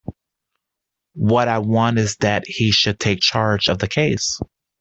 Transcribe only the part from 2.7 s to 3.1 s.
should